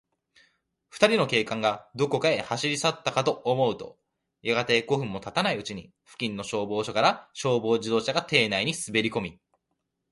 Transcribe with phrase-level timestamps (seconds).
[0.89, 3.99] ふたりの警官が、どこかへ走りさったかと思うと、
[4.41, 9.39] やがて、五分もたたないうちに、付近の消防署から、消防自動車が邸内にすべりこみ、